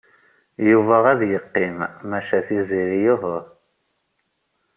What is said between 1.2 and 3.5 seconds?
yeqqim, maca Tiziri uhu.